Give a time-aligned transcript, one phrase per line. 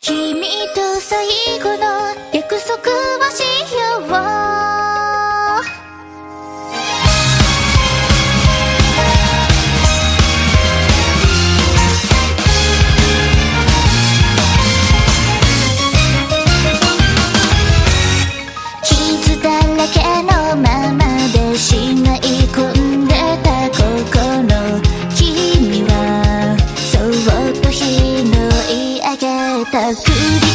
[0.00, 1.26] 君と最
[1.60, 3.05] 後の約束
[29.58, 30.45] えたく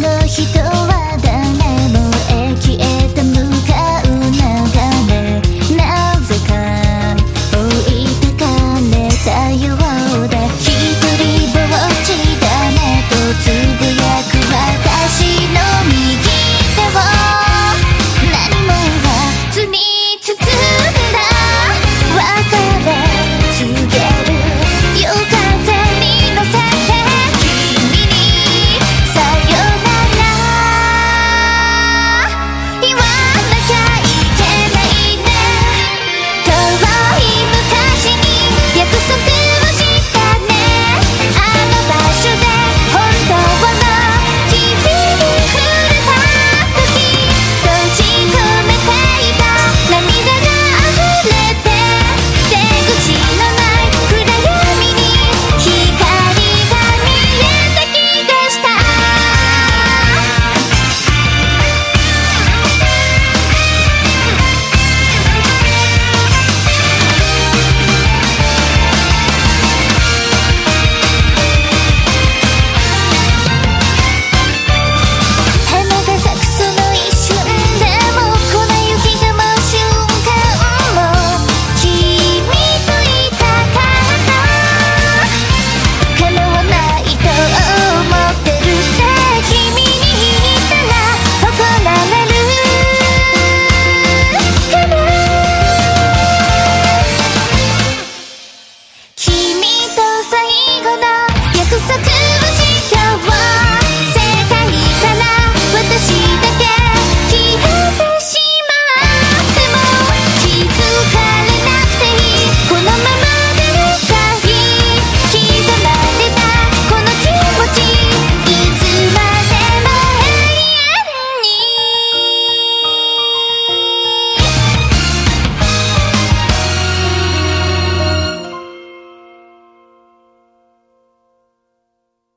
[0.00, 0.89] の人